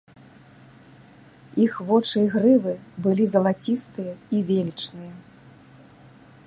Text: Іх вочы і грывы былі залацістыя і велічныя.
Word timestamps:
Іх 1.65 1.73
вочы 1.89 2.17
і 2.23 2.25
грывы 2.35 2.73
былі 3.07 3.25
залацістыя 3.35 4.13
і 4.39 4.43
велічныя. 4.49 5.13